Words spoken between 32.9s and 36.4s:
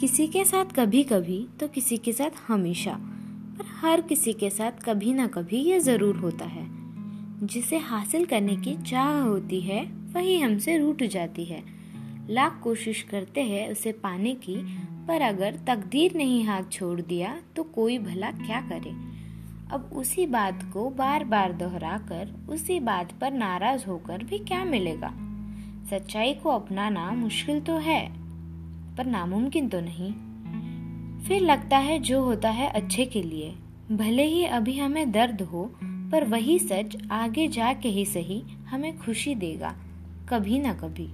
के लिए। भले ही अभी हमें दर्द हो, पर